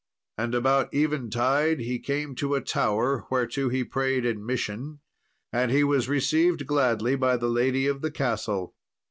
And 0.39 0.55
about 0.55 0.91
eventide 0.95 1.79
he 1.81 1.99
came 1.99 2.33
to 2.37 2.55
a 2.55 2.61
tower, 2.61 3.25
whereto 3.29 3.69
he 3.69 3.83
prayed 3.83 4.25
admission, 4.25 4.99
and 5.53 5.69
he 5.69 5.83
was 5.83 6.09
received 6.09 6.65
gladly 6.65 7.15
by 7.15 7.37
the 7.37 7.49
lady 7.49 7.85
of 7.85 8.01
the 8.01 8.09
castle. 8.09 8.73